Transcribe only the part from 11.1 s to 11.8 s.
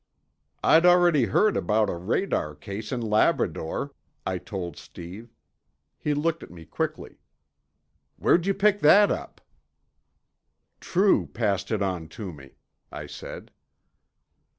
passed